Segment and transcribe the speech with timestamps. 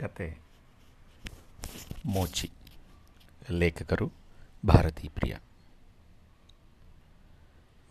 [0.00, 0.38] ಕತೆ.
[2.06, 2.50] ಮೋಚಿ.
[3.50, 4.12] ಲೇಖಕರು
[4.66, 5.36] ಭಾರತೀ ಪ್ರಿಯ.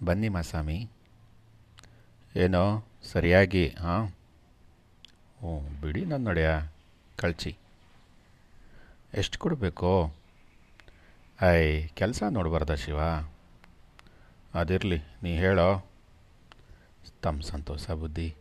[0.05, 0.89] ಬನ್ನಿ ಮಾಸಾಮಿ
[2.35, 4.13] ಏನೋ ಸರಿಯಾಗಿ ಹಾಂ
[5.43, 6.49] ಓ, ಬಿಡಿ ನನ್ನ ನಡೆಯ.
[7.17, 7.57] ಕಳ್ಚಿ.
[9.13, 10.15] ಎಷ್ಟು ಕೊಡಬೇಕು?
[11.41, 12.99] ಐ, ಕೆಲಸ ನೋಡಬಾರ್ದ ಶಿವ.
[14.53, 15.85] ಅದಿರಲಿ, ನೀ ಹೇಳೋ.
[17.21, 18.35] ತಮ್ಮ ಸಂತೋಷ, ಬುದ್ಧಿ.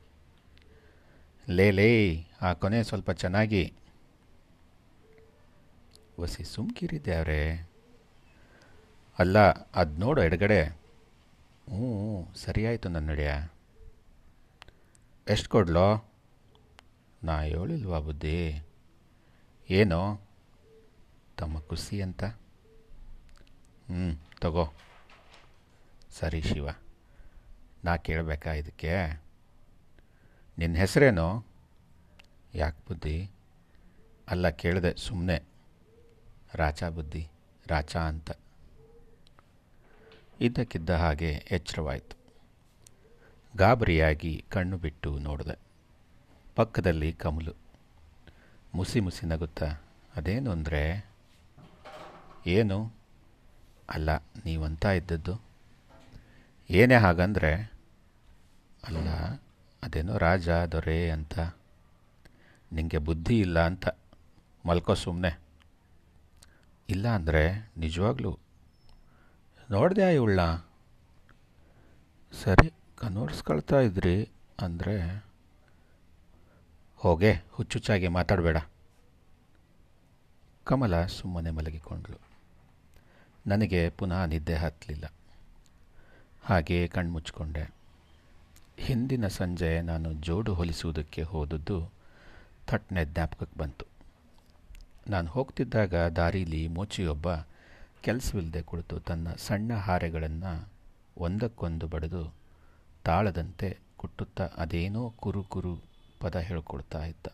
[1.50, 3.72] ಲೇ ಲೇ, ಆ ಕೊನೆ ಸ್ವಲ್ಪ ಚೆನ್ನಾಗಿ.
[6.20, 7.70] ವಸಿ ಸುಮ್ಕಿರಿದ್ದೇವ್ರೆ
[9.18, 9.38] ಅಲ್ಲ,
[9.74, 10.64] ಅದು ನೋಡು ಎಡಗಡೆ.
[10.64, 13.32] ಹ್ಞೂ ಸರಿಯಾಯಿತು ನನ್ನ ನಡೆಯ.
[15.28, 16.10] ಎಷ್ಟು ಕೊಡ್ಲೋ?
[17.24, 18.66] ನಾ ಹೇಳಿಲ್ವಾ ಬುದ್ಧಿ?
[19.70, 20.20] ಏನು?
[21.38, 22.24] ತಮ್ಮ ಖುಷಿ ಅಂತ?
[22.24, 24.72] ಹ್ಞೂ, ತಗೋ.
[26.10, 26.68] ಸರಿ ಶಿವ,
[27.84, 29.22] ನಾ ಕೇಳಬೇಕಾ ಇದಕ್ಕೆ?
[30.58, 31.46] ನಿನ್ನ ಹೆಸರೇನು?
[32.54, 33.30] ಯಾಕೆ ಬುದ್ಧಿ
[34.28, 35.42] ಅಲ್ಲ, ಕೇಳಿದೆ ಸುಮ್ಮನೆ
[36.54, 37.28] ರಾಚಾ ಬುದ್ಧಿ,
[37.66, 38.30] ರಾಚಾ ಅಂತ.
[40.40, 42.16] ಇದ್ದಕ್ಕಿದ್ದ ಹಾಗೆ ಎಚ್ಚರವಾಯಿತು.
[43.56, 45.58] ಗಾಬರಿಯಾಗಿ ಕಣ್ಣು ಬಿಟ್ಟು ನೋಡಿದೆ.
[46.56, 47.54] ಪಕ್ಕದಲ್ಲಿ ಕಮಲು.
[48.74, 49.66] ಮುಸಿ ಮುಸಿ ನಗುತ್ತಾ,
[50.16, 51.10] ಅದೇನು ಅಂದರೆ?
[52.46, 52.92] ಏನು?
[53.90, 55.40] ಅಲ್ಲ, ನೀವಂತ ಇದ್ದದ್ದು.
[56.70, 57.72] ಏನೇ ಹಾಗಂದರೆ?
[58.84, 59.08] ಅಲ್ಲ
[59.82, 61.38] ಅದೇನೋ ರಾಜ, ದೊರೆ ಅಂತ.
[62.72, 63.88] ನಿಮಗೆ ಬುದ್ಧಿ ಇಲ್ಲ ಅಂತ.
[64.66, 65.40] ಮಲ್ಕೋ ಸುಮ್ಮನೆ
[66.88, 68.38] ಇಲ್ಲ ಅಂದರೆ ನಿಜವಾಗ್ಲೂ.
[69.70, 70.40] ನೋಡಿದೆ ಇವಳ
[72.32, 74.30] ಸರಿ, ಕನೋರ್ಸ್ಕೊಳ್ತಾ ಇದ್ರಿ
[74.60, 75.26] ಅಂದರೆ
[76.96, 78.56] ಹೋಗೆ, ಹುಚ್ಚುಚ್ಚಾಗಿ ಮಾತಾಡಬೇಡ.
[80.64, 82.20] ಕಮಲ ಸುಮ್ಮನೆ ಮಲಗಿಕೊಂಡ್ಳು.
[83.46, 85.12] ನನಗೆ ಪುನಃ ನಿದ್ದೆ ಹತ್ತಲಿಲ್ಲ
[86.44, 87.77] ಹಾಗೆ ಕಣ್ಮುಚ್ಕೊಂಡೆ.
[88.78, 91.90] ಹಿಂದಿನ ಸಂಜೆ ನಾನು ಜೋಡು ಹೊಲಿಸುವುದಕ್ಕೆ ಹೋದದ್ದು
[92.66, 93.86] ಥಟ್ನೆ ಜ್ಞಾಪಕಕ್ಕೆ ಬಂತು.
[95.10, 97.32] ನಾನು ಹೋಗ್ತಿದ್ದಾಗ ದಾರೀಲಿ ಮೋಚಿಯೊಬ್ಬ
[98.00, 100.68] ಕೆಲಸವಿಲ್ಲದೆ ಕುಳಿತು ತನ್ನ ಸಣ್ಣ ಹಾರೆಗಳನ್ನು
[101.18, 102.34] ಒಂದಕ್ಕೊಂದು ಬಡಿದು
[103.04, 105.82] ತಾಳದಂತೆ ಕುಟ್ಟುತ್ತಾ ಅದೇನೋ ಕುರು ಕುರು
[106.20, 107.26] ಪದ ಹೇಳಿಕೊಡ್ತಾ ಇದ್ದ.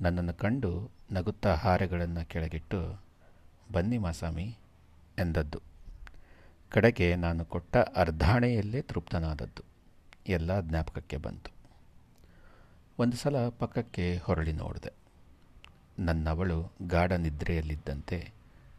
[0.00, 3.00] ನನ್ನನ್ನು ಕಂಡು ನಗುತ್ತಾ ಹಾರೆಗಳನ್ನು ಕೆಳಗಿಟ್ಟು,
[3.72, 4.56] ಬನ್ನಿ ಮಾಸಾಮಿ,
[5.18, 5.60] ಎಂದದ್ದು.
[6.70, 9.65] ಕಡೆಗೆ ನಾನು ಕೊಟ್ಟ ಅರ್ಧಾಣೆಯಲ್ಲೇ ತೃಪ್ತನಾದದ್ದು.
[10.32, 11.50] ಎಲ್ಲ ಜ್ಞಾಪಕಕ್ಕೆ ಬಂತು.
[12.98, 14.92] ಒಂದು ಸಲ ಪಕ್ಕಕ್ಕೆ ಹೊರಳಿ ನೋಡಿದೆ.
[15.98, 18.32] ನನ್ನವಳು ಗಾಢ ನಿದ್ರೆಯಲ್ಲಿದ್ದಂತೆ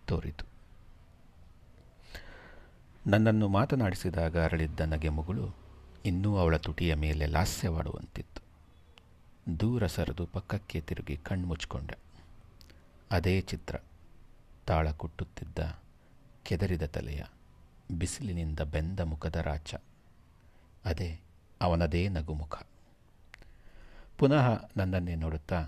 [0.05, 0.45] ತೋರಿತು.
[3.07, 5.55] ನನ್ನನ್ನು ಮಾತನಾಡಿಸಿದಾಗ ಅರಳಿದ್ದ ನಗೆಮುಗಳು
[6.05, 8.47] ಇನ್ನೂ ಅವಳ ತುಟಿಯ ಮೇಲೆ ಲಾಸ್ಯವಾಡುವಂತಿತ್ತು.
[9.59, 11.97] ದೂರ ಸರಿದು ಪಕ್ಕಕ್ಕೆ ತಿರುಗಿ ಕಣ್ಮುಚ್ಕೊಂಡೆ
[13.11, 13.75] ಅದೇ ಚಿತ್ರ.
[14.65, 15.79] ತಾಳ ಕುಟ್ಟುತ್ತಿದ್ದ
[16.43, 17.23] ಕೆದರಿದ ತಲೆಯ,
[17.91, 19.75] ಬಿಸಿಲಿನಿಂದ ಬೆಂದ ಮುಖದ ರಾಚ.
[20.85, 21.19] ಅದೇ
[21.61, 22.63] ಅವನದೇ ನಗುಮುಖ.
[24.17, 25.67] ಪುನಃ ನನ್ನನ್ನೇ ನೋಡುತ್ತಾ,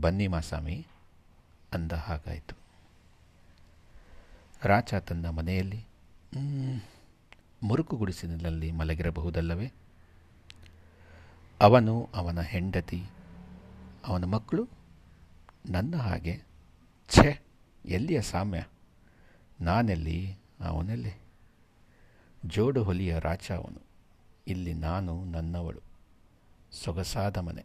[0.00, 0.86] ಬನ್ನಿ ಮಾಸಾಮಿ
[1.72, 2.54] ಅಂದ ಹಾಗಾಯಿತು.
[4.62, 5.86] ರಾಚ ತನ್ನ ಮನೆಯಲ್ಲಿ
[7.62, 9.72] ಮುರುಕು ಗುಡಿಸಿನಲ್ಲಿ ಮಲಗಿರಬಹುದಲ್ಲವೇ?
[11.60, 13.04] ಅವನು ಅವನ ಹೆಂಡತಿ,
[14.06, 14.68] ಅವನ ಮಕ್ಕಳು,
[15.70, 16.42] ನನ್ನ ಹಾಗೆ,
[17.10, 17.42] ಛೆ,
[17.84, 18.64] ಎಲ್ಲಿಯ ಸಾಮ್ಯ?
[19.60, 21.14] ನಾನೆಲ್ಲಿ, ಅವನೆಲ್ಲಿ?
[22.44, 23.91] ಜೋಡು ಹೊಲಿಯ ರಾಚ ಅವನು.
[24.46, 25.80] ಇಲ್ಲಿ ನಾನು ನನ್ನವಳು.
[26.72, 27.64] ಸೊಗಸಾದ ಮನೆ.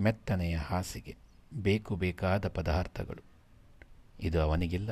[0.00, 1.16] ಮೆತ್ತನೆಯ ಹಾಸಿಗೆ.
[1.54, 3.22] ಬೇಕು ಬೇಕಾದ ಪದಾರ್ಥಗಳು.
[4.20, 4.90] ಇದು ಅವನಿಗಿಲ್ಲ.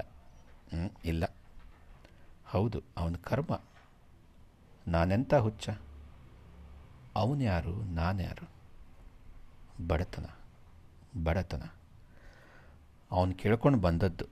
[1.04, 1.24] ಇಲ್ಲ.
[2.46, 3.60] ಹೌದು, ಅವನ ಕರ್ಮ.
[4.88, 5.68] ನಾನೆಂಥ ಹುಚ್ಚ?
[7.14, 8.48] ಅವನ್ಯಾರು ನಾನ್ಯಾರು
[9.86, 10.26] ಬಡತನ.
[11.24, 11.62] ಬಡತನ.
[13.10, 14.24] ಅವನು ಕೇಳ್ಕೊಂಡು ಬಂದದ್ದು.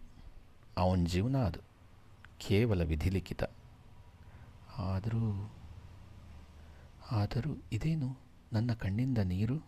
[0.77, 1.61] ಅವನ ಜೀವನ ಅದು.
[2.39, 3.43] ಕೇವಲ ವಿಧಿಲಿಖಿತ.
[4.79, 5.55] ಆದರೂ
[7.15, 8.19] ಆದರೂ ಇದೇನು
[8.53, 9.67] ನನ್ನ ಕಣ್ಣಿಂದ ನೀರು?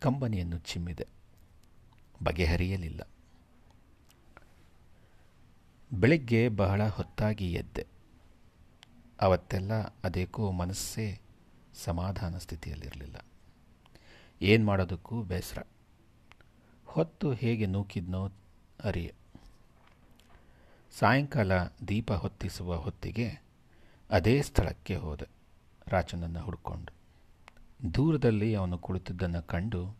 [0.00, 1.06] ಕಂಬನಿಯನ್ನು ಚಿಮ್ಮಿದೆ.
[2.22, 3.00] ಬಗೆಹರಿಯಲಿಲ್ಲ.
[5.92, 7.86] ಬೆಳಗ್ಗೆ ಬಹಳ ಹೊತ್ತಾಗಿ ಎದ್ದೆ.
[9.20, 11.20] ಅವತ್ತೆಲ್ಲ ಅದೇಕೋ ಮನಸ್ಸೇ
[11.74, 13.16] ಸಮಾಧಾನ ಸ್ಥಿತಿಯಲ್ಲಿರಲಿಲ್ಲ.
[14.42, 15.62] ಏನು ಮಾಡೋದಕ್ಕೂ ಬೇಸರ.
[16.86, 18.32] ಹೊತ್ತು ಹೇಗೆ ನೂಕಿದ್ನೋ
[18.84, 19.10] ಅರಿಯ.
[20.98, 21.52] ಸಾಯಂಕಾಲ
[21.88, 23.42] ದೀಪ ಹೊತ್ತಿಸುವ ಹೊತ್ತಿಗೆ
[24.10, 25.37] ಅದೇ ಸ್ಥಳಕ್ಕೆ ಹೋದೆ.
[25.88, 26.98] ರಾಚನನ್ನು ಹುಡ್ಕೊಂಡು
[27.94, 29.96] ದೂರದಲ್ಲಿ ಅವನು ಕುಳಿತಿದ್ದನ್ನು ಕಂಡು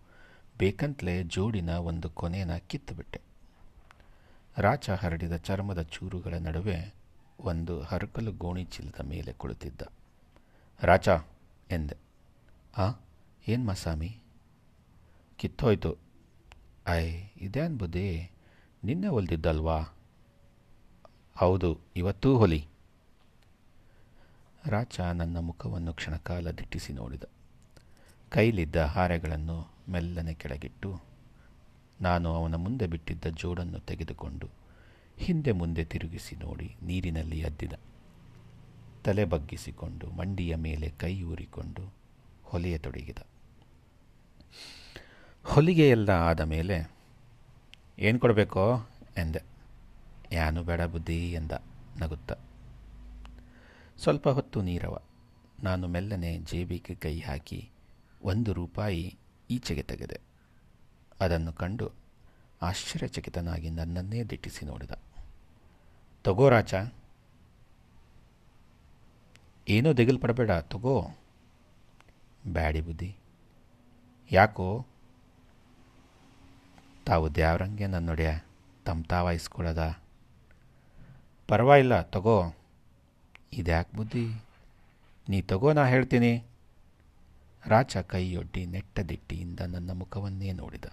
[0.59, 3.21] ಬೇಕಂತಲೇ ಜೋಡಿನ ಒಂದು ಕೊನೆಯನ್ನು ಕಿತ್ತುಬಿಟ್ಟೆ.
[4.59, 6.95] ರಾಚ ಹರಡಿದ ಚರ್ಮದ ಚೂರುಗಳ ನಡುವೆ
[7.41, 9.83] ಒಂದು ಹರಕಲು ಗೋಣಿ ಚೀಲದ ಮೇಲೆ ಕುಳಿತಿದ್ದ.
[10.81, 11.09] ರಾಚ
[11.71, 11.97] ಎಂದೆ.
[12.77, 12.91] ಆ,
[13.49, 14.19] ಏನು ಮಸಾಮಿ
[15.37, 15.97] ಕಿತ್ತೋಯ್ತು.
[16.89, 17.07] ಐ
[17.37, 18.31] ಇದೇನು ಬುದ್ಧಿ?
[18.85, 19.83] ನಿನ್ನೆ ಹೊಲ್ದಿದ್ದಲ್ವಾ?
[21.37, 22.67] ಹೌದು, ಇವತ್ತೂ ಹೊಲಿ.
[24.69, 27.23] ರಾಚ ನನ್ನ ಮುಖವನ್ನು ಕ್ಷಣಕಾಲ ದಿಟ್ಟಿಸಿ ನೋಡಿದ.
[28.29, 31.01] ಕೈಲಿದ್ದ ಹಾರೆಗಳನ್ನು ಮೆಲ್ಲನೆ ಕೆಳಗಿಟ್ಟು,
[32.01, 34.49] ನಾನು ಅವನ ಮುಂದೆ ಬಿಟ್ಟಿದ್ದ ಜೋಡನ್ನು ತೆಗೆದುಕೊಂಡು
[35.17, 37.73] ಹಿಂದೆ ಮುಂದೆ ತಿರುಗಿಸಿ ನೋಡಿ ನೀರಿನಲ್ಲಿ ಅದ್ದಿದ.
[39.05, 41.95] ತಲೆ ಬಗ್ಗಿಸಿಕೊಂಡು ಮಂಡಿಯ ಮೇಲೆ ಕೈ ಊರಿಕೊಂಡು
[42.45, 43.19] ಹೊಲಿಯತೊಡಗಿದ
[45.45, 46.91] ಹೊಲಿಗೆ ಎಲ್ಲ ಆದ ಮೇಲೆ,
[47.99, 48.89] ಏನು ಕೊಡಬೇಕೋ?
[49.17, 49.43] ಎಂದೆ.
[50.33, 51.53] ಯಾನು ಬೇಡ ಬುದ್ಧಿ, ಎಂದ
[51.99, 52.33] ನಗುತ್ತ.
[53.99, 54.99] ಸ್ವಲ್ಪ ಹೊತ್ತು ನೀರವ.
[55.63, 57.71] ನಾನು ಮೆಲ್ಲನೆ ಜೇಬಿಗೆ ಕೈ ಹಾಕಿ
[58.23, 59.19] ಒಂದು ರೂಪಾಯಿ
[59.51, 60.21] ಈಚೆಗೆ ತೆಗೆದೆ.
[61.21, 61.91] ಅದನ್ನು ಕಂಡು
[62.63, 64.91] ಆಶ್ಚರ್ಯಚಕಿತನಾಗಿ ನನ್ನನ್ನೇ ದಿಟ್ಟಿಸಿ ನೋಡಿದ.
[66.25, 66.75] ತಗೋ ರಾಜ.
[69.69, 71.07] ಏನೂ ದಿಗಿಲು ಪಡಬೇಡ ತಗೋ.
[72.47, 73.17] ಬ್ಯಾಡಿ ಬುದ್ಧಿ.
[74.33, 74.87] ಯಾಕೋ?
[77.07, 78.39] ತಾವು ದ್ಯಾವ್ರಂಗೆ ನನ್ನೊಡೆಯ
[78.85, 79.97] ತಮ್ಮ ತಾವ ಇಸ್ಕೊಳ್ಳೋದ
[81.49, 82.58] ಪರವಾಗಿಲ್ಲ, ತಗೋ.
[83.53, 84.45] ಇದ್ಯಾಕೆ ಬುದ್ಧಿ?
[85.29, 86.45] ನೀ ತಗೋ, ನಾ ಹೇಳ್ತೀನಿ.
[87.67, 90.85] ರಾಚ ಕೈಯೊಡ್ಡಿ ನೆಟ್ಟದಿಟ್ಟಿಯಿಂದ ನನ್ನ ಮುಖವನ್ನೇ ನೋಡಿದ.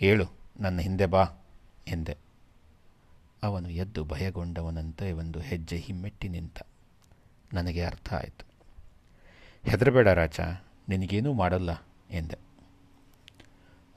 [0.00, 0.26] ಏಳು,
[0.60, 1.24] ನನ್ನ ಹಿಂದೆ ಬಾ,
[1.88, 2.16] ಎಂದೆ.
[3.42, 6.58] ಅವನು ಎದ್ದು ಭಯಗೊಂಡವನಂತೆ ಒಂದು ಹೆಜ್ಜೆ ಹಿಮ್ಮೆಟ್ಟಿ ನಿಂತ.
[7.52, 8.44] ನನಗೆ ಅರ್ಥ ಆಯಿತು.
[9.70, 10.40] ಹೆದರಬೇಡ ರಾಚ
[10.88, 11.70] ನಿನಗೇನೂ ಮಾಡಲ್ಲ,
[12.10, 12.38] ಎಂದೆ.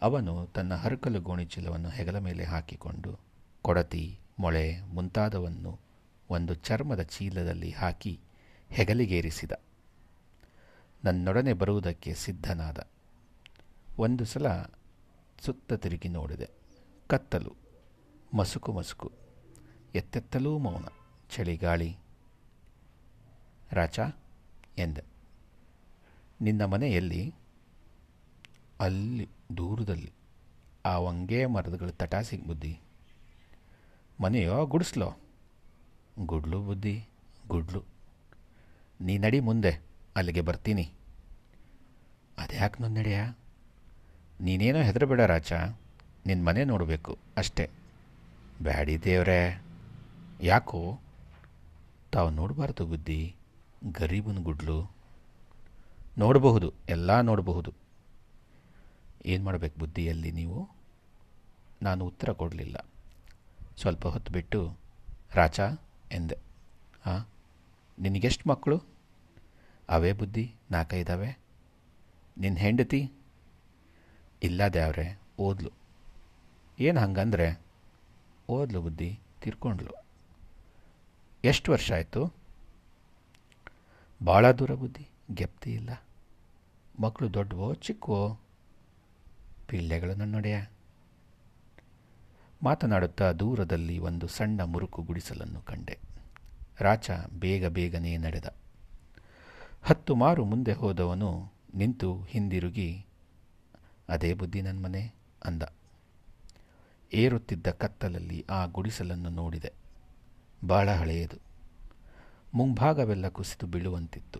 [0.01, 3.19] ಅವನು ತನ್ನ ಹರಕಲು ಗೋಣಿಚೀಲವನ್ನು ಹೆಗಲ ಮೇಲೆ ಹಾಕಿಕೊಂಡು,
[3.61, 5.86] ಕೊಡತಿ, ಮೊಳೆ ಮುಂತಾದವನ್ನು
[6.29, 8.19] ಒಂದು ಚರ್ಮದ ಚೀಲದಲ್ಲಿ ಹಾಕಿ
[8.69, 9.51] ಹೆಗಲಿಗೇರಿಸಿದ.
[11.05, 12.87] ನನ್ನೊಡನೆ ಬರುವುದಕ್ಕೆ ಸಿದ್ಧನಾದ.
[13.99, 14.47] ಒಂದು ಸಲ
[15.41, 16.49] ಸುತ್ತ ತಿರುಗಿ ನೋಡಿದೆ.
[17.07, 17.55] ಕತ್ತಲು,
[18.37, 19.11] ಮಸುಕು ಮಸುಕು,
[19.95, 20.85] ಎತ್ತೆತ್ತಲೂ ಮೌನ,
[21.29, 21.97] ಚಳಿಗಾಳಿ.
[23.71, 23.99] ರಾಚ
[24.77, 25.03] ಎಂದೆ.
[26.41, 27.35] ನಿನ್ನ ಮನೆಯಲ್ಲಿ?
[28.79, 30.11] ಅಲ್ಲಿ, ದೂರದಲ್ಲಿ.
[30.85, 32.79] ಆ ವಂಗೆ ಮರದಗಳು ತಟಾಸಿಗೆ ಬುದ್ಧಿ.
[34.23, 35.13] ಮನೆಯೋ ಗುಡಿಸ್ಲೋ?
[36.19, 37.05] ಗುಡ್ಲು ಬುದ್ಧಿ,
[37.47, 37.83] ಗುಡ್ಲು.
[39.01, 39.81] ನೀ ನಡಿ ಮುಂದೆ,
[40.15, 40.91] ಅಲ್ಲಿಗೆ ಬರ್ತೀನಿ.
[42.37, 43.23] ಅದ್ಯಾಕೆ ನನ್ನ ನಡೆಯ?
[44.41, 45.53] ನೀನೇನೋ ಹೆದರಬೇಡ ರಾಚ
[46.25, 47.69] ನಿನ್ನ ಮನೆ ನೋಡಬೇಕು ಅಷ್ಟೇ.
[48.61, 49.63] ಬ್ಯಾಡಿ ದೇವ್ರೆ,
[50.41, 50.99] ಯಾಕೋ?
[52.11, 53.35] ತಾವು ನೋಡಬಾರ್ದು ಬುದ್ಧಿ,
[53.91, 54.91] ಗರೀಬನ ಗುಡ್ಲು.
[56.17, 57.73] ನೋಡಬಹುದು, ಎಲ್ಲ ನೋಡಬಹುದು.
[59.25, 60.69] ಏನು ಮಾಡಬೇಕು ಬುದ್ಧಿಯಲ್ಲಿ ನೀವು?
[61.81, 62.85] ನಾನು ಉತ್ತರ ಕೊಡಲಿಲ್ಲ.
[63.77, 64.77] ಸ್ವಲ್ಪ ಹೊತ್ತು ಬಿಟ್ಟು
[65.33, 65.59] ರಾಚ
[66.11, 66.37] ಎಂದೆ
[67.01, 67.27] ಹಾಂ
[67.99, 68.81] ನಿನಗೆಷ್ಟು ಮಕ್ಕಳು?
[69.89, 71.37] ಅವೇ ಬುದ್ಧಿ ನಾಲ್ಕೈದಾವೆ
[72.37, 73.11] ನಿನ್ನ ಹೆಂಡತಿ?
[74.43, 75.69] ಇಲ್ಲ ದೇವ್ರೆ ಓದ್ಲು.
[76.79, 77.61] ಏನು ಹಂಗಂದ್ರೆ?
[78.49, 80.03] ಓದ್ಲು ಬುದ್ಧಿ, ತಿರ್ಕೊಂಡ್ಲು.
[81.43, 82.33] ಎಷ್ಟು ವರ್ಷ ಆಯಿತು?
[84.25, 86.03] ಭಾಳ ದೂರ ಬುದ್ಧಿ, ಗೆಪ್ತಿ ಇಲ್ಲ.
[86.99, 88.39] ಮಕ್ಕಳು ದೊಡ್ಡವೋ ಚಿಕ್ಕವೋ
[89.67, 90.61] ಪಿಳ್ಳೆಗಳು ನನ್ನೊಡೆಯ.
[92.63, 95.99] ಮಾತನಾಡುತ್ತಾ ದೂರದಲ್ಲಿ ಒಂದು ಸಣ್ಣ ಮುರುಕು ಗುಡಿಸಲನ್ನು ಕಂಡೆ.
[96.79, 98.45] ರಾಚ ಬೇಗ ಬೇಗನೆ ನಡೆದ.
[99.81, 103.05] ಹತ್ತು ಮಾರು ಮುಂದೆ ಹೋದವನು ನಿಂತು ಹಿಂದಿರುಗಿ,
[104.09, 105.13] ಅದೇ ಬುದ್ಧಿ ನನ್ನ ಮನೆ
[105.45, 105.63] ಅಂದ.
[107.13, 109.73] ಏರುತ್ತಿದ್ದ ಕತ್ತಲಲ್ಲಿ ಆ ಗುಡಿಸಲನ್ನು ನೋಡಿದೆ.
[110.67, 111.37] ಬಹಳ ಹಳೆಯದು.
[112.53, 114.39] ಮುಂಭಾಗವೆಲ್ಲ ಕುಸಿದು ಬೀಳುವಂತಿತ್ತು.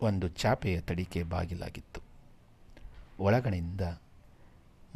[0.00, 2.00] ಒಂದು ಚಾಪೆಯ ತಡಿಕೆ ಬಾಗಿಲಾಗಿತ್ತು.
[3.20, 3.80] ಒಳಗಣಿಂದ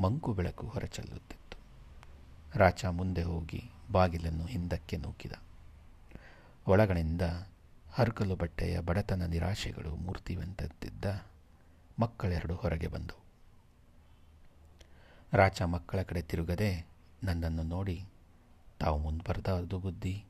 [0.01, 1.46] ಮಂಕು ಬೆಳಕು ಹೊರಚೆಲ್ಲುತ್ತಿತ್ತು.
[2.57, 5.33] ರಾಚ ಮುಂದೆ ಹೋಗಿ ಬಾಗಿಲನ್ನು ಹಿಂದಕ್ಕೆ ನೂಕಿದ.
[6.67, 7.23] ಒಳಗಣಿಂದ
[7.93, 11.27] ಹರ್ಕಲು ಬಟ್ಟೆಯ ಬಡತನ ನಿರಾಶೆಗಳು ಮೂರ್ತಿವಂತದ್ದಿದ್ದ
[11.99, 13.27] ಮಕ್ಕಳೆರಡು ಹೊರಗೆ ಬಂದವು
[15.33, 16.87] ರಾಚ ಮಕ್ಕಳ ಕಡೆ ತಿರುಗದೆ
[17.25, 18.05] ನನ್ನನ್ನು ನೋಡಿ,
[18.81, 20.25] ತಾವು ಮುಂದೆ ಬುದ್ಧಿ?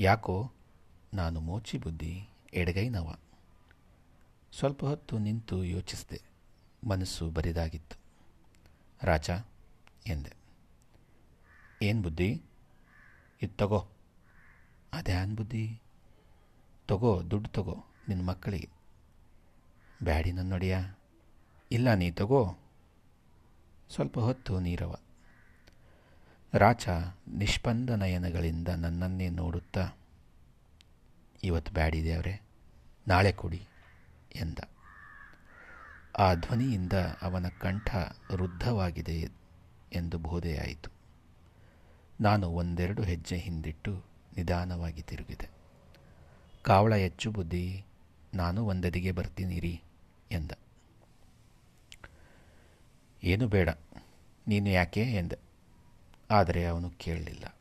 [0.00, 0.52] ಯಾಕೋ
[1.14, 3.18] ನಾನು ಮೋಚಿ ಬುದ್ಧಿ, ಎಡಗೈನವ?
[4.52, 6.20] ಸ್ವಲ್ಪ ಹೊತ್ತು ನಿಂತು ಯೋಚಿಸಿದೆ,
[6.88, 7.96] ಮನಸ್ಸು ಬರಿದಾಗಿತ್ತು.
[9.02, 9.30] ರಾಚ
[10.06, 10.45] ಎಂದೆ.
[11.82, 12.42] ಏನು ಬುದ್ಧಿ?
[13.42, 13.88] ಇದು ತಗೋ.
[14.92, 15.80] ಅದ್ಯಾನ್ ಬುದ್ಧಿ?
[16.88, 18.68] ತಗೋ, ದುಡ್ಡು ತಗೋ ನಿನ್ನ ಮಕ್ಕಳಿಗೆ.
[20.02, 20.78] ಬ್ಯಾಡಿ ನನ್ನೊಡೆಯ
[21.72, 22.58] ಇಲ್ಲ, ನೀ ತಗೋ.
[23.90, 24.96] ಸ್ವಲ್ಪ ಹೊತ್ತು ನೀರವ.
[26.54, 26.88] ರಾಚ
[27.28, 29.92] ನಿಷ್ಪಂದ ನಯನಗಳಿಂದ ನನ್ನನ್ನೇ ನೋಡುತ್ತಾ,
[31.44, 32.42] ಇವತ್ತು ಬ್ಯಾಡಿದೇವ್ರೆ
[33.08, 33.62] ನಾಳೆ ಕೊಡಿ
[34.34, 34.58] ಎಂದ.
[36.18, 36.92] ಆ ಧ್ವನಿಯಿಂದ
[37.22, 37.94] ಅವನ ಕಂಠ
[38.32, 39.28] ವೃದ್ಧವಾಗಿದೆ
[39.92, 40.95] ಎಂದು ಬೋಧೆಯಾಯಿತು.
[42.20, 44.04] ನಾನು ಒಂದೆರಡು ಹೆಜ್ಜೆ ಹಿಂದಿಟ್ಟು
[44.36, 45.48] ನಿಧಾನವಾಗಿ ತಿರುಗಿದೆ.
[46.62, 47.84] ಕಾವಳ ಹೆಚ್ಚು ಬುದ್ಧಿ,
[48.34, 49.82] ನಾನು ಒಂದೆದಿಗೆ ಬರ್ತೀನಿರಿ
[50.30, 50.52] ಎಂದ.
[53.24, 53.68] ಏನು ಬೇಡ,
[54.48, 55.36] ನೀನು ಯಾಕೆ ಎಂದೆ.
[56.30, 57.54] ಆದರೆ ಅವನು ಕೇಳಲಿಲ್ಲ.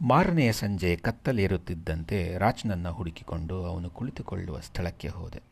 [0.00, 5.42] ಮಾರನೆಯ ಸಂಜೆ ಕತ್ತಲೇರುತ್ತಿದ್ದಂತೆ ರಾಜ್ನನ್ನು ಹುಡುಕಿಕೊಂಡು ಅವನು ಕುಳಿತುಕೊಳ್ಳುವ ಸ್ಥಳಕ್ಕೆ ಹೋದೆ.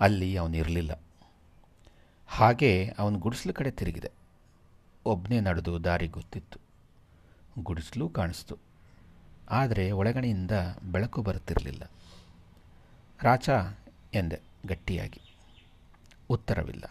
[0.00, 1.00] ಅಲ್ಲಿ ಅವನಿರಲಿಲ್ಲ.
[2.26, 4.10] ಹಾಗೆ ಅವನು ಗುಡಿಸ್ಲು ಕಡೆ ತಿರುಗಿದೆ.
[5.06, 6.58] ಒಬ್ಬನೇ ನಡೆದು ದಾರಿ ಗೊತ್ತಿತ್ತು.
[7.58, 8.58] ಗುಡಿಸಲು ಕಾಣಿಸ್ತು.
[9.50, 10.50] ಆದರೆ ಒಳಗಡೆಯಿಂದ
[10.82, 11.90] ಬೆಳಕು ಬರುತ್ತಿರಲಿಲ್ಲ.
[13.22, 13.48] ರಾಚ
[14.14, 15.20] ಎಂದೆ ಗಟ್ಟಿಯಾಗಿ.
[16.30, 16.84] ಉತ್ತರವಿಲ್ಲ.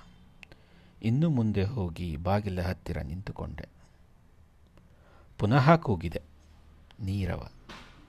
[1.04, 3.68] ಇನ್ನು ಮುಂದೆ ಹೋಗಿ ಬಾಗಿಲ ಹತ್ತಿರ ನಿಂತುಕೊಂಡೆ.
[5.40, 6.22] ಪುನಃ ಕೂಗಿದೆ.
[7.00, 7.48] ನೀರವ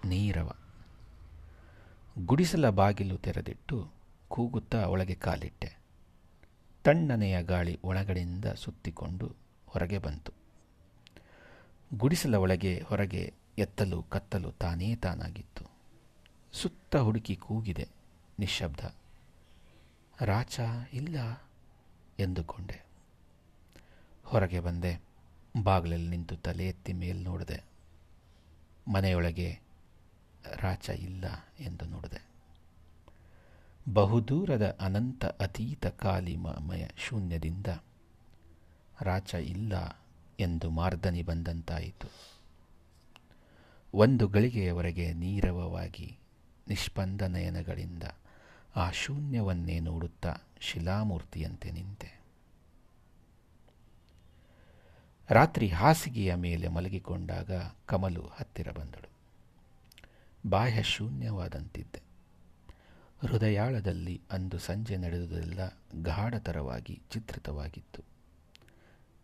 [0.05, 0.53] ನೀರವ.
[2.19, 3.91] ಗುಡಿಸಲ ಬಾಗಿಲು ತೆರೆದಿಟ್ಟು
[4.29, 5.76] ಕೂಗುತ್ತಾ ಒಳಗೆ ಕಾಲಿಟ್ಟೆ.
[6.87, 10.33] ತಣ್ಣನೆಯ ಗಾಳಿ ಒಳಗಡೆಯಿಂದ ಸುತ್ತಿಕೊಂಡು ಹೊರಗೆ ಬಂತು.
[11.95, 15.65] ಗುಡಿಸಲ ಒಳಗೆ ಹೊರಗೆ ಎತ್ತಲು ಕತ್ತಲು ತಾನೇ ತಾನಾಗಿತ್ತು.
[16.53, 17.89] ಸುತ್ತ ಹುಡುಕಿ ಕೂಗಿದೆ
[18.39, 18.95] ನಿಶ್ಶಬ್ದ.
[20.21, 20.61] ರಾಚ
[20.93, 21.43] ಇಲ್ಲ
[22.19, 22.85] ಎಂದುಕೊಂಡೆ.
[24.25, 25.03] ಹೊರಗೆ ಬಂದೆ.
[25.63, 27.65] ಬಾಗಿಲಲ್ಲಿ ನಿಂತು ತಲೆ ಎತ್ತಿ ಮೇಲೆ ನೋಡಿದೆ.
[28.93, 29.61] ಮನೆಯೊಳಗೆ
[30.55, 31.25] ರಾಚ ಇಲ್ಲ
[31.61, 32.26] ಎಂದು ನೋಡಿದೆ.
[33.93, 37.67] ಬಹುದೂರದ ಅನಂತ ಅತೀತ ಕಾಲಿಮಯ ಶೂನ್ಯದಿಂದ
[39.01, 39.99] ರಾಚ ಇಲ್ಲ
[40.41, 42.09] ಎಂದು ಮಾರ್ದನಿ ಬಂದಂತಾಯಿತು.
[43.95, 46.19] ಒಂದು ಗಳಿಗೆಯವರೆಗೆ ನೀರವವಾಗಿ
[46.69, 48.03] ನಿಷ್ಪಂದ ನಯನಗಳಿಂದ
[48.77, 52.21] ಆ ಶೂನ್ಯವನ್ನೇ ನೋಡುತ್ತಾ ಶಿಲಾಮೂರ್ತಿಯಂತೆ ನಿಂತೆ.
[55.31, 57.51] ರಾತ್ರಿ ಹಾಸಿಗೆಯ ಮೇಲೆ ಮಲಗಿಕೊಂಡಾಗ
[57.87, 59.09] ಕಮಲು ಹತ್ತಿರ ಬಂದಳು.
[60.51, 62.06] ಬಾಹ್ಯ ಶೂನ್ಯವಾದಂತಿದ್ದೆ.
[63.23, 65.61] ಹೃದಯಾಳದಲ್ಲಿ ಅಂದು ಸಂಜೆ ನಡೆದುದೆಲ್ಲ
[66.03, 68.03] ಗಾಢತರವಾಗಿ ಚಿತ್ರಿತವಾಗಿತ್ತು.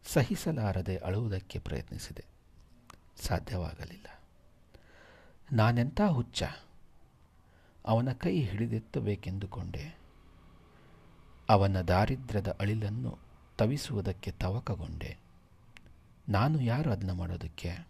[0.04, 2.24] ಸಹಿಸಲಾರದೆ ಅಳುವುದಕ್ಕೆ ಪ್ರಯತ್ನಿಸಿದೆ.
[3.22, 4.20] ಸಾಧ್ಯವಾಗಲಿಲ್ಲ.
[5.52, 6.42] ನಾನೆಂಥ ಹುಚ್ಚ?
[7.86, 9.98] ಅವನ ಕೈ ಹಿಡಿದೆತ್ತಬೇಕೆಂದುಕೊಂಡೆ.
[11.48, 13.18] ಅವನ ದಾರಿದ್ರ್ಯದ ಅಳಿಲನ್ನು
[13.58, 15.18] ತವಿಸುವುದಕ್ಕೆ ತವಕಗೊಂಡೆ.
[16.28, 17.88] ನಾನು ಯಾರು ಅದನ್ನ ಮಾಡೋದಕ್ಕೆ?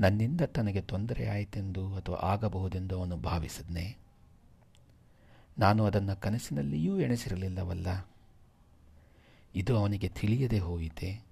[0.00, 4.01] ನನ್ನಿಂದ ತನಗೆ ತೊಂದರೆ ಆಯಿತೆಂದು ಅಥವಾ ಆಗಬಹುದೆಂದು ಅವನು ಭಾವಿಸಿದ್ನೆ?
[5.58, 8.08] ನಾನು ಅದನ್ನು ಕನಸಿನಲ್ಲಿಯೂ ಎಣಿಸಿರಲಿಲ್ಲವಲ್ಲ.
[9.54, 11.24] ಇದು ಅವನಿಗೆ ತಿಳಿಯದೆ ಹೋಯಿತೆ?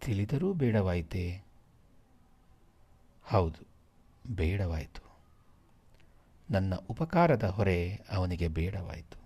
[0.00, 1.44] ತಿಳಿದರೂ ಬೇಡವಾಯಿತೆ?
[3.24, 3.66] ಹೌದು,
[4.34, 5.04] ಬೇಡವಾಯಿತು.
[6.50, 9.18] ನನ್ನ ಉಪಕಾರದ ಹೊರೆ ಅವನಿಗೆ ಬೇಡವಾಯಿತು.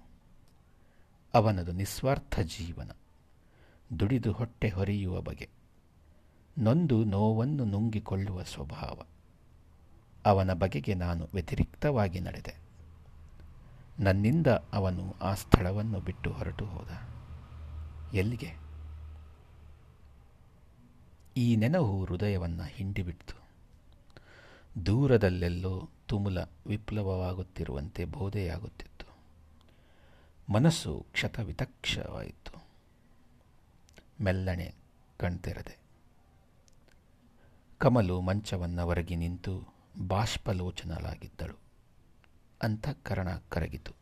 [1.35, 2.91] ಅವನದು ನಿಸ್ವಾರ್ಥ ಜೀವನ,
[4.01, 5.49] ದುಡಿದು ಹೊಟ್ಟೆ ಹೊರೆಯುವ ಬಗೆ,
[6.59, 9.03] ನೊಂದು ನೋವನ್ನು ನುಂಗಿಕೊಳ್ಳುವ ಸ್ವಭಾವ.
[10.27, 12.68] ಅವನ ಬಗೆಗೆ ನಾನು ವ್ಯತಿರಿಕ್ತವಾಗಿ ನಡೆದೆ.
[14.01, 16.91] ನನ್ನಿಂದ ಅವನು ಆ ಸ್ಥಳವನ್ನು ಬಿಟ್ಟು ಹೊರಟು ಹೋದ.
[18.15, 18.53] ಎಲ್ಲಿಗೆ?
[21.37, 23.49] ಈ ನೆನವು ಹೃದಯವನ್ನು ಹಿಂಡಿಬಿಡ್ತು.
[24.87, 28.99] ದೂರದಲ್ಲೆಲ್ಲೋ ತುಮುಲ ವಿಪ್ಲವವಾಗುತ್ತಿರುವಂತೆ ಬೋಧೆಯಾಗುತ್ತಿತ್ತು.
[30.53, 32.65] ಮನಸ್ಸು ಕ್ಷತವಿತಕ್ಷವಾಯಿತು.
[34.21, 34.75] ಮೆಲ್ಲಣೆ
[35.17, 35.79] ಕಣ್ತೆರೆದೆ.
[37.79, 39.75] ಕಮಲು ಮಂಚವನ್ನು ಹೊರಗಿ ನಿಂತು
[40.09, 41.68] ಬಾಷ್ಪಲೋಚನಲಾಗಿದ್ದಳು.
[42.63, 43.93] ಅಂತಃಕರಣ ಕರಗಿತು.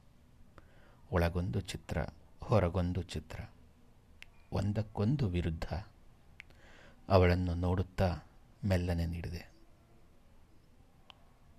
[1.12, 1.98] ಒಳಗೊಂದು ಚಿತ್ರ,
[2.42, 3.40] ಹೊರಗೊಂದು ಚಿತ್ರ,
[4.52, 5.64] ಒಂದಕ್ಕೊಂದು ವಿರುದ್ಧ
[7.08, 8.16] ಅವಳನ್ನು ನೋಡುತ್ತಾ
[8.64, 9.50] ಮೆಲ್ಲನೆ ನೀಡಿದೆ.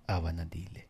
[0.09, 0.87] ಅವನ ದೀಲೆ.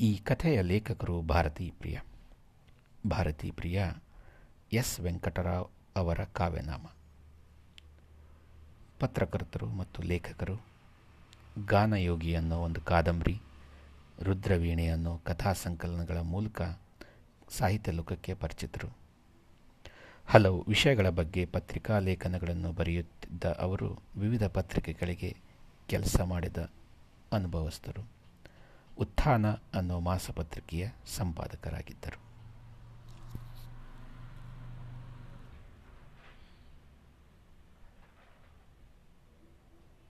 [0.00, 2.00] ಈ ಕಥೆಯ ಲೇಖಕರು ಭಾರತೀ ಪ್ರಿಯ.
[3.10, 3.86] ಭಾರತೀ ಪ್ರಿಯ
[4.72, 5.00] ಎಸ್.
[5.00, 6.86] ವೆಂಕಟರಾವ್ ಅವರ ಕಾವ್ಯನಾಮ.
[9.00, 10.67] ಪತ್ರಕರ್ತರು ಮತ್ತು ಲೇಖಕರು
[11.66, 13.40] ಗಾನಯೋಗಿ ಅನ್ನೋ ಒಂದು ಕಾದಂಬರಿ,
[14.22, 16.62] ರುದ್ರವೀಣೆ ಅನ್ನೋ ಕಥಾ ಸಂಕಲನಗಳ ಮೂಲಕ
[17.48, 18.96] ಸಾಹಿತ್ಯ ಲೋಕಕ್ಕೆ ಪರಿಚಿತರು.
[20.26, 25.36] ಹಲವು ವಿಷಯಗಳ ಬಗ್ಗೆ ಪತ್ರಿಕಾ ಲೇಖನಗಳನ್ನು ಬರೆಯುತ್ತಿದ್ದ ಅವರು ವಿವಿಧ ಪತ್ರಿಕೆಗಳಿಗೆ
[25.86, 26.70] ಕೆಲಸ ಮಾಡಿದ
[27.32, 28.08] ಅನುಭವಸ್ಥರು.
[28.98, 32.27] ಉತ್ಥಾನ ಅನ್ನೋ ಮಾಸಪತ್ರಿಕೆಯ ಸಂಪಾದಕರಾಗಿದ್ದರು.